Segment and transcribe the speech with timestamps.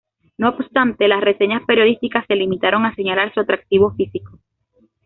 [0.39, 4.39] No obstante, las reseñas periodísticas se limitaron a señalar su atractivo físico.